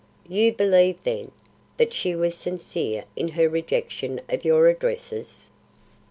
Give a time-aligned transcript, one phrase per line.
[0.27, 1.29] "You believe, then,
[1.77, 5.51] that she was sincere in her rejection of your addresses?"